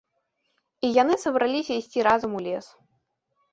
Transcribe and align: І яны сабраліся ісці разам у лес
І 0.87 0.91
яны 1.01 1.19
сабраліся 1.25 1.73
ісці 1.83 1.99
разам 2.09 2.31
у 2.43 2.45
лес 2.49 2.65